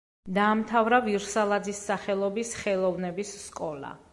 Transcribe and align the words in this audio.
დაამთავრა 0.35 0.99
ვირსალაძის 1.09 1.81
სახელობის 1.91 2.57
ხელოვნების 2.63 3.39
სკოლა. 3.47 3.95